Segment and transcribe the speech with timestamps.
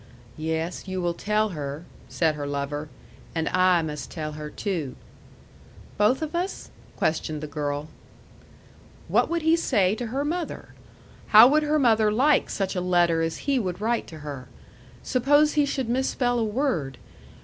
[0.39, 2.89] "Yes, you will tell her," said her lover.
[3.35, 4.95] "And I must tell her too."
[5.95, 7.87] "Both of us?" questioned the girl.
[9.07, 10.69] What would he say to her mother?
[11.27, 14.47] How would her mother like such a letter as he would write to her?
[15.03, 16.97] Suppose he should misspell a word?